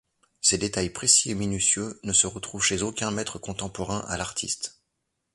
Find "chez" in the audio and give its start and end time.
2.65-2.81